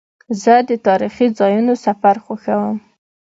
[0.41, 2.75] زه د تاریخي ځایونو سفر خوښوم.